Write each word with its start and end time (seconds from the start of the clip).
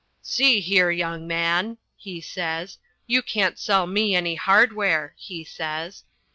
"See 0.23 0.61
here, 0.61 0.89
young 0.89 1.27
man," 1.27 1.77
he 1.95 2.21
says, 2.21 2.79
"you 3.05 3.21
can't 3.21 3.59
sell 3.59 3.85
me 3.85 4.15
any 4.15 4.33
hardware," 4.33 5.13
he 5.15 5.43
says. 5.43 6.05